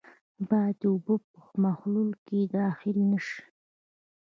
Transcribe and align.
باید 0.49 0.79
اوبه 0.89 1.15
په 1.31 1.41
محلول 1.63 2.09
کې 2.25 2.39
داخلې 2.57 3.03
نه 3.11 3.19
شي. 3.27 3.41